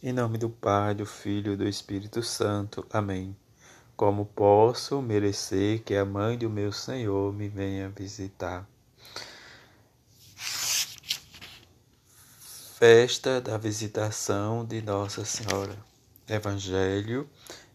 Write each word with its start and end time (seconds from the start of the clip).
Em 0.00 0.12
nome 0.12 0.38
do 0.38 0.48
Pai, 0.48 0.94
do 0.94 1.04
Filho 1.04 1.54
e 1.54 1.56
do 1.56 1.66
Espírito 1.66 2.22
Santo. 2.22 2.86
Amém. 2.88 3.36
Como 3.96 4.26
posso 4.26 5.02
merecer 5.02 5.82
que 5.82 5.96
a 5.96 6.04
mãe 6.04 6.38
do 6.38 6.48
meu 6.48 6.70
Senhor 6.70 7.34
me 7.34 7.48
venha 7.48 7.88
visitar? 7.88 8.64
Festa 12.76 13.40
da 13.40 13.58
visitação 13.58 14.64
de 14.64 14.80
Nossa 14.82 15.24
Senhora. 15.24 15.76
Evangelho 16.28 17.28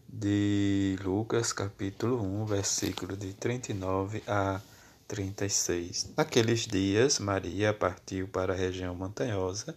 de 0.08 0.96
Lucas, 1.02 1.52
capítulo 1.52 2.22
1, 2.22 2.46
versículo 2.46 3.18
de 3.18 3.34
39 3.34 4.22
a 4.26 4.62
36. 5.06 6.14
Naqueles 6.16 6.60
dias, 6.60 7.18
Maria 7.18 7.74
partiu 7.74 8.26
para 8.26 8.54
a 8.54 8.56
região 8.56 8.94
montanhosa 8.94 9.76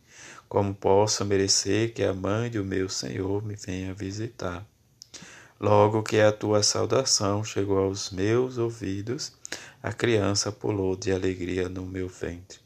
Como 0.51 0.75
posso 0.75 1.23
merecer 1.23 1.93
que 1.93 2.03
a 2.03 2.13
mãe 2.13 2.51
do 2.51 2.61
meu 2.61 2.89
Senhor 2.89 3.41
me 3.41 3.55
venha 3.55 3.93
visitar? 3.93 4.67
Logo 5.57 6.03
que 6.03 6.19
a 6.19 6.29
tua 6.29 6.61
saudação 6.61 7.41
chegou 7.41 7.77
aos 7.77 8.09
meus 8.09 8.57
ouvidos, 8.57 9.31
a 9.81 9.93
criança 9.93 10.51
pulou 10.51 10.97
de 10.97 11.09
alegria 11.09 11.69
no 11.69 11.85
meu 11.85 12.09
ventre. 12.09 12.59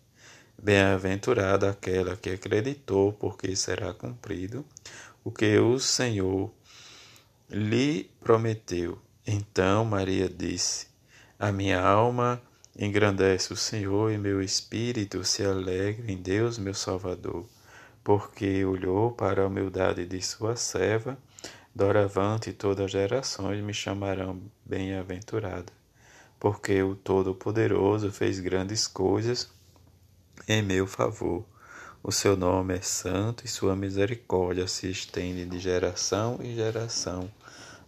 Bem-aventurada 0.59 1.69
aquela 1.69 2.17
que 2.17 2.31
acreditou, 2.31 3.13
porque 3.13 3.55
será 3.55 3.93
cumprido 3.93 4.65
o 5.23 5.29
que 5.29 5.55
o 5.59 5.77
Senhor 5.77 6.51
lhe 7.47 8.09
prometeu. 8.19 8.97
Então 9.27 9.85
Maria 9.85 10.27
disse: 10.27 10.87
A 11.37 11.51
minha 11.51 11.79
alma 11.79 12.41
engrandece 12.75 13.53
o 13.53 13.55
Senhor 13.55 14.11
e 14.11 14.17
meu 14.17 14.41
espírito 14.41 15.23
se 15.23 15.45
alegra 15.45 16.11
em 16.11 16.17
Deus, 16.17 16.57
meu 16.57 16.73
Salvador 16.73 17.45
porque 18.05 18.63
olhou 18.63 19.11
para 19.11 19.41
a 19.41 19.47
humildade 19.47 20.05
de 20.05 20.21
sua 20.21 20.55
serva, 20.55 21.17
doravante 21.73 22.53
todas 22.53 22.85
as 22.85 22.91
gerações 22.91 23.63
me 23.63 23.73
chamarão 23.73 24.39
bem-aventurada, 24.63 25.73
porque 26.39 26.83
o 26.83 26.95
Todo-Poderoso 26.95 28.11
fez 28.11 28.39
grandes 28.39 28.85
coisas 28.85 29.49
em 30.47 30.61
meu 30.61 30.85
favor. 30.85 31.43
O 32.03 32.11
seu 32.11 32.37
nome 32.37 32.77
é 32.77 32.81
santo 32.81 33.43
e 33.43 33.47
sua 33.47 33.75
misericórdia 33.75 34.67
se 34.67 34.87
estende 34.87 35.43
de 35.43 35.57
geração 35.57 36.37
em 36.43 36.53
geração 36.53 37.27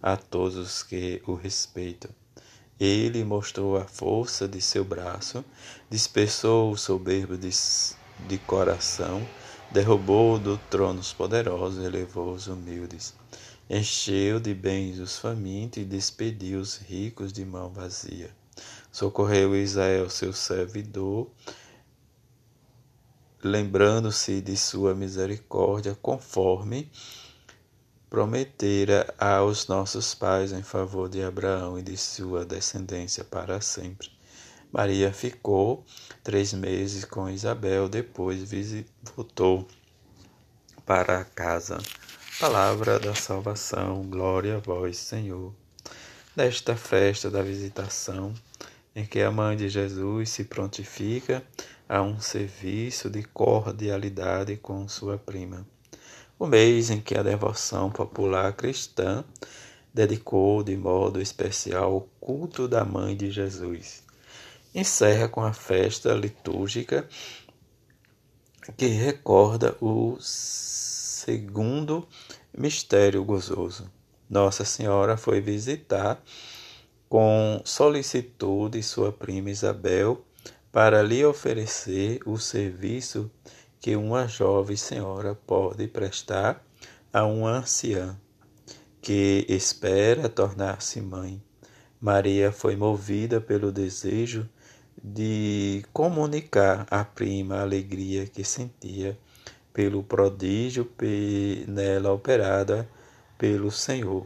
a 0.01 0.17
todos 0.17 0.55
os 0.55 0.81
que 0.81 1.21
o 1.27 1.35
respeitam. 1.35 2.09
Ele 2.79 3.23
mostrou 3.23 3.77
a 3.77 3.85
força 3.85 4.47
de 4.47 4.61
seu 4.61 4.83
braço, 4.83 5.45
dispersou 5.91 6.71
o 6.71 6.77
soberbo 6.77 7.37
de, 7.37 7.51
de 8.27 8.39
coração, 8.39 9.23
derrubou 9.71 10.39
do 10.39 10.57
trono 10.69 10.99
os 10.99 11.13
poderosos, 11.13 11.83
elevou 11.83 12.33
os 12.33 12.47
humildes, 12.47 13.13
encheu 13.69 14.39
de 14.39 14.53
bens 14.53 14.99
os 14.99 15.17
famintos 15.17 15.81
e 15.81 15.85
despediu 15.85 16.59
os 16.59 16.77
ricos 16.77 17.33
de 17.33 17.43
mão 17.43 17.69
vazia. 17.69 18.29
Socorreu 18.91 19.55
Israel, 19.55 20.09
seu 20.09 20.33
servidor, 20.33 21.29
lembrando-se 23.43 24.41
de 24.41 24.57
sua 24.57 24.95
misericórdia, 24.95 25.95
conforme 26.01 26.89
prometera 28.09 29.13
aos 29.19 29.67
nossos 29.67 30.15
pais 30.15 30.53
em 30.53 30.63
favor 30.63 31.09
de 31.09 31.21
Abraão 31.21 31.77
e 31.77 31.83
de 31.83 31.97
sua 31.97 32.45
descendência 32.45 33.23
para 33.23 33.59
sempre. 33.61 34.16
Maria 34.71 35.13
ficou 35.13 35.85
três 36.21 36.53
meses 36.53 37.05
com 37.05 37.29
Isabel, 37.29 37.87
depois 37.87 38.49
voltou 39.15 39.65
para 40.85 41.23
casa. 41.23 41.77
Palavra 42.37 42.99
da 42.99 43.15
salvação, 43.15 44.03
glória 44.03 44.57
a 44.57 44.59
vós, 44.59 44.97
Senhor. 44.97 45.53
Nesta 46.35 46.75
festa 46.75 47.31
da 47.31 47.41
visitação, 47.41 48.33
em 48.93 49.05
que 49.05 49.21
a 49.21 49.31
mãe 49.31 49.55
de 49.55 49.69
Jesus 49.69 50.31
se 50.31 50.43
prontifica 50.43 51.41
a 51.87 52.01
um 52.01 52.19
serviço 52.19 53.09
de 53.09 53.23
cordialidade 53.23 54.57
com 54.57 54.87
sua 54.89 55.17
prima. 55.17 55.65
O 56.37 56.45
mês 56.45 56.89
em 56.89 56.99
que 56.99 57.17
a 57.17 57.23
devoção 57.23 57.89
popular 57.89 58.51
cristã 58.51 59.23
dedicou 59.93 60.61
de 60.61 60.75
modo 60.75 61.21
especial 61.21 61.95
o 61.95 62.01
culto 62.19 62.67
da 62.67 62.83
mãe 62.83 63.15
de 63.15 63.31
Jesus 63.31 64.05
encerra 64.73 65.27
com 65.27 65.41
a 65.41 65.53
festa 65.53 66.13
litúrgica 66.13 67.07
que 68.75 68.87
recorda 68.87 69.75
o 69.81 70.17
segundo 70.19 72.07
mistério 72.57 73.23
gozoso. 73.23 73.89
Nossa 74.29 74.65
Senhora 74.65 75.15
foi 75.15 75.39
visitar 75.39 76.21
com 77.07 77.61
solicitude 77.63 78.83
sua 78.83 79.11
prima 79.11 79.49
Isabel 79.49 80.25
para 80.71 81.01
lhe 81.01 81.25
oferecer 81.25 82.19
o 82.25 82.37
serviço 82.37 83.31
que 83.79 83.95
uma 83.95 84.27
jovem 84.27 84.75
senhora 84.75 85.33
pode 85.33 85.87
prestar 85.87 86.63
a 87.13 87.25
uma 87.25 87.59
anciã 87.59 88.19
que 89.01 89.45
espera 89.47 90.27
tornar-se 90.27 90.99
mãe. 90.99 91.41
Maria 91.99 92.51
foi 92.51 92.75
movida 92.75 93.39
pelo 93.39 93.71
desejo 93.71 94.47
de 95.03 95.85
comunicar 95.93 96.85
à 96.89 97.03
prima 97.03 97.55
a 97.55 97.61
alegria 97.61 98.25
que 98.25 98.43
sentia 98.43 99.17
pelo 99.73 100.01
prodígio 100.03 100.89
nela 101.67 102.11
operada 102.11 102.89
pelo 103.37 103.71
Senhor. 103.71 104.25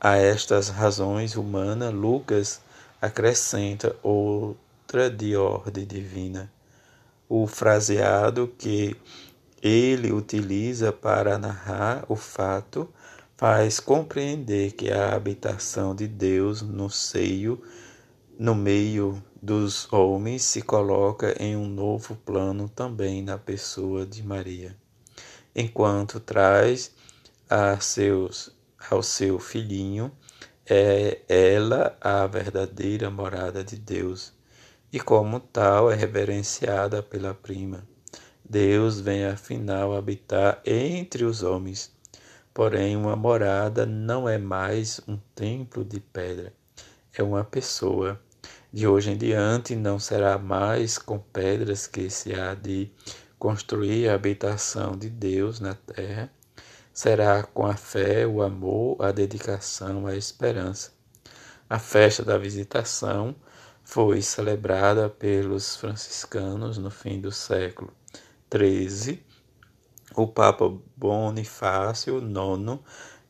A 0.00 0.16
estas 0.16 0.68
razões 0.68 1.36
humanas, 1.36 1.92
Lucas 1.92 2.60
acrescenta 3.00 3.94
outra 4.02 5.10
de 5.10 5.36
ordem 5.36 5.86
divina. 5.86 6.50
O 7.28 7.46
fraseado 7.46 8.52
que 8.58 8.96
ele 9.62 10.12
utiliza 10.12 10.92
para 10.92 11.38
narrar 11.38 12.04
o 12.08 12.16
fato 12.16 12.88
faz 13.36 13.78
compreender 13.78 14.72
que 14.72 14.90
a 14.90 15.14
habitação 15.14 15.94
de 15.94 16.08
Deus 16.08 16.62
no 16.62 16.88
seio, 16.88 17.62
no 18.38 18.54
meio 18.54 19.22
dos 19.42 19.92
homens 19.92 20.44
se 20.44 20.62
coloca 20.62 21.34
em 21.42 21.56
um 21.56 21.66
novo 21.66 22.14
plano 22.14 22.68
também 22.68 23.20
na 23.20 23.36
pessoa 23.36 24.06
de 24.06 24.22
Maria, 24.22 24.76
enquanto 25.52 26.20
traz 26.20 26.92
a 27.50 27.80
seus, 27.80 28.54
ao 28.88 29.02
seu 29.02 29.40
filhinho 29.40 30.12
é 30.64 31.22
ela 31.28 31.98
a 32.00 32.24
verdadeira 32.28 33.10
morada 33.10 33.64
de 33.64 33.76
Deus 33.76 34.32
e 34.92 35.00
como 35.00 35.40
tal 35.40 35.90
é 35.90 35.96
reverenciada 35.96 37.02
pela 37.02 37.34
prima. 37.34 37.84
Deus 38.48 39.00
vem 39.00 39.24
afinal 39.24 39.96
habitar 39.96 40.62
entre 40.64 41.24
os 41.24 41.42
homens. 41.42 41.90
Porém, 42.54 42.96
uma 42.96 43.16
morada 43.16 43.84
não 43.86 44.28
é 44.28 44.38
mais 44.38 45.00
um 45.08 45.18
templo 45.34 45.84
de 45.84 45.98
pedra, 45.98 46.52
é 47.12 47.22
uma 47.24 47.42
pessoa 47.42 48.20
de 48.72 48.86
hoje 48.86 49.10
em 49.10 49.16
diante 49.18 49.76
não 49.76 49.98
será 49.98 50.38
mais 50.38 50.96
com 50.96 51.18
pedras 51.18 51.86
que 51.86 52.08
se 52.08 52.34
há 52.34 52.54
de 52.54 52.90
construir 53.38 54.08
a 54.08 54.14
habitação 54.14 54.96
de 54.96 55.10
Deus 55.10 55.60
na 55.60 55.74
terra, 55.74 56.32
será 56.92 57.42
com 57.42 57.66
a 57.66 57.76
fé, 57.76 58.26
o 58.26 58.40
amor, 58.40 58.96
a 59.02 59.12
dedicação, 59.12 60.06
a 60.06 60.16
esperança. 60.16 60.92
A 61.68 61.78
festa 61.78 62.24
da 62.24 62.38
visitação 62.38 63.34
foi 63.84 64.22
celebrada 64.22 65.08
pelos 65.08 65.76
franciscanos 65.76 66.78
no 66.78 66.90
fim 66.90 67.20
do 67.20 67.30
século 67.30 67.92
XIII. 68.50 69.22
O 70.14 70.26
Papa 70.26 70.72
Bonifácio 70.96 72.18
IX 72.18 72.78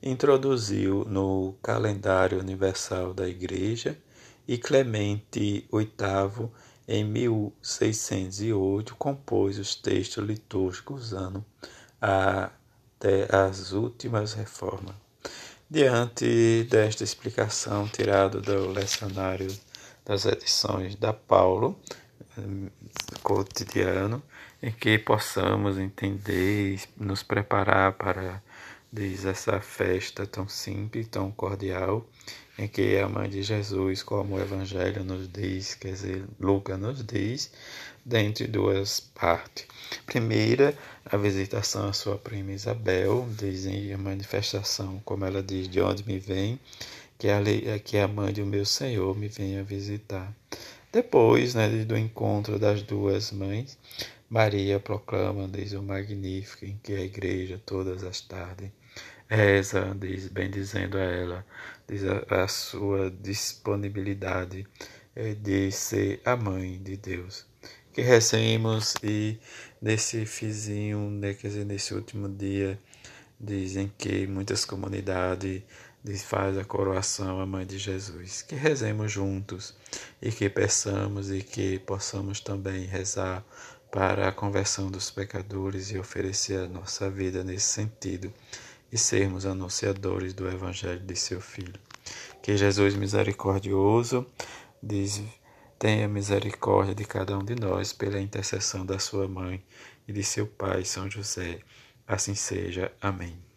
introduziu 0.03 1.05
no 1.05 1.55
calendário 1.63 2.39
universal 2.39 3.15
da 3.15 3.29
Igreja 3.29 3.97
e 4.47 4.59
Clemente 4.59 5.67
VIII, 5.73 6.51
em 6.89 7.05
1608, 7.05 8.95
compôs 8.97 9.59
os 9.59 9.75
textos 9.75 10.25
litúrgicos 10.25 11.07
usando 11.07 11.45
até 12.01 13.29
as 13.35 13.73
últimas 13.73 14.35
reformas. 14.35 14.95
Diante 15.71 16.65
desta 16.69 17.03
explicação 17.03 17.89
tirada 17.89 18.41
do 18.41 18.69
lecionário 18.69 19.49
das 20.05 20.27
edições 20.27 20.97
da 20.97 21.13
Paulo, 21.13 21.81
hum, 22.37 22.69
cotidiano, 23.23 24.23
em 24.63 24.71
que 24.71 24.99
possamos 24.99 25.79
entender 25.79 26.75
e 26.75 26.81
nos 26.97 27.23
preparar 27.23 27.93
para 27.93 28.43
diz 28.93 29.25
essa 29.25 29.59
festa 29.59 30.27
tão 30.27 30.47
simples, 30.47 31.09
tão 31.09 31.31
cordial, 31.31 32.07
em 32.59 32.69
que 32.69 32.99
a 32.99 33.09
mãe 33.09 33.31
de 33.31 33.43
Jesus, 33.43 34.03
como 34.03 34.37
o 34.37 34.41
Evangelho 34.41 35.03
nos 35.03 35.27
diz, 35.27 35.75
quer 35.75 35.93
dizer, 35.93 36.25
Lucas 36.39 36.79
nos 36.79 37.03
diz, 37.03 37.51
dentre 38.05 38.47
duas 38.47 39.01
partes. 39.01 39.67
Primeira, 40.05 40.77
a 41.07 41.17
visitação 41.17 41.89
à 41.89 41.95
sua 41.95 42.19
prima 42.19 42.53
Isabel, 42.53 43.27
dizem 43.31 43.95
a 43.95 43.99
manifestação, 43.99 45.01
como 45.07 45.25
ela 45.25 45.43
diz, 45.43 45.69
de 45.69 45.81
onde 45.81 46.07
me 46.07 46.19
vem, 46.19 46.61
que 47.19 47.29
a, 47.29 47.41
que 47.79 47.97
a 47.97 48.07
mãe 48.07 48.31
do 48.31 48.45
meu 48.45 48.67
Senhor 48.67 49.17
me 49.17 49.29
venha 49.29 49.65
visitar. 49.65 50.31
Depois 50.93 51.55
né, 51.55 51.67
do 51.85 51.97
encontro 51.97 52.59
das 52.59 52.83
duas 52.83 53.33
mães, 53.33 53.79
Maria 54.29 54.79
proclama, 54.79 55.49
diz 55.49 55.73
o 55.73 55.83
Magnífico, 55.83 56.67
em 56.67 56.79
que 56.83 56.93
a 56.95 57.01
igreja, 57.01 57.59
todas 57.65 58.05
as 58.05 58.21
tardes, 58.21 58.71
reza, 59.35 59.97
diz, 59.99 60.29
bem 60.29 60.51
dizendo 60.51 60.99
a 60.99 61.03
ela, 61.03 61.47
diz 61.89 62.03
a, 62.05 62.43
a 62.45 62.49
sua 62.49 63.11
disponibilidade 63.11 64.67
eh, 65.17 65.35
de 65.35 65.71
ser 65.73 66.21
a 66.25 66.37
mãe 66.37 66.79
de 66.83 66.97
Deus. 66.97 67.47
Que 67.93 68.03
recemos 68.03 68.95
e 69.03 69.39
nesse 69.81 70.25
fizinho, 70.27 71.11
né, 71.11 71.35
quer 71.35 71.49
dizer, 71.49 71.65
nesse 71.65 71.95
último 71.95 72.29
dia, 72.29 72.79
dizem 73.41 73.93
que 73.99 74.27
muitas 74.27 74.65
comunidades 74.65 75.63
faz 76.25 76.59
a 76.59 76.65
coroação 76.65 77.41
à 77.41 77.47
Mãe 77.47 77.67
de 77.67 77.79
Jesus. 77.79 78.43
Que 78.43 78.55
rezemos 78.55 79.11
juntos 79.11 79.75
e 80.21 80.31
que 80.31 80.49
peçamos 80.49 81.31
e 81.31 81.43
que 81.43 81.79
possamos 81.81 82.41
também 82.41 82.85
rezar 82.87 83.45
para 83.91 84.29
a 84.29 84.33
conversão 84.33 84.91
dos 84.91 85.11
pecadores 85.11 85.91
e 85.91 85.99
oferecer 85.99 86.59
a 86.61 86.69
nossa 86.69 87.11
vida 87.11 87.45
nesse 87.45 87.67
sentido 87.67 88.33
e 88.93 88.99
sermos 88.99 89.47
anunciadores 89.47 90.35
do 90.35 90.47
Evangelho 90.47 91.01
de 91.01 91.17
seu 91.17 91.41
Filho. 91.41 91.81
Que 92.43 92.57
Jesus 92.57 92.95
misericordioso 92.95 94.27
diz, 94.83 95.23
tenha 95.79 96.07
misericórdia 96.07 96.95
de 96.95 97.05
cada 97.05 97.37
um 97.39 97.45
de 97.45 97.55
nós 97.55 97.93
pela 97.93 98.21
intercessão 98.21 98.85
da 98.85 98.99
sua 98.99 99.27
mãe 99.27 99.65
e 100.07 100.13
de 100.13 100.23
seu 100.23 100.47
pai, 100.47 100.85
São 100.85 101.11
José. 101.11 101.61
Assim 102.07 102.35
seja. 102.35 102.93
Amém. 103.01 103.52